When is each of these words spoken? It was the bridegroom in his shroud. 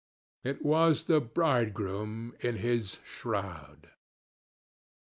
It 0.43 0.65
was 0.65 1.03
the 1.03 1.21
bridegroom 1.21 2.33
in 2.39 2.55
his 2.55 2.97
shroud. 3.03 3.91